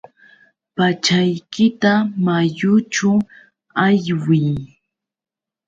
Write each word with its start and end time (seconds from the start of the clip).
Pachaykita 0.75 1.91
mayućhu 2.25 3.11
aywiy. 3.85 4.53